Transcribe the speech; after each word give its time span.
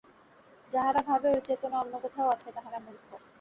যাহারা 0.69 1.01
ভাবে 1.01 1.27
ঐ 1.31 1.39
চেতনা 1.43 1.77
অন্য 1.79 1.93
কোথাও 2.03 2.27
আছে, 2.29 2.49
তাহারা 2.55 2.79
মূর্খ। 2.79 3.07